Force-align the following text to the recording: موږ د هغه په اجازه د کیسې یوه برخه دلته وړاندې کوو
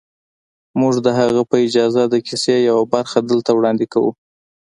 موږ 0.79 0.95
د 1.05 1.07
هغه 1.19 1.41
په 1.49 1.55
اجازه 1.65 2.03
د 2.07 2.15
کیسې 2.27 2.55
یوه 2.69 2.83
برخه 2.93 3.17
دلته 3.29 3.51
وړاندې 3.53 3.85
کوو 3.93 4.11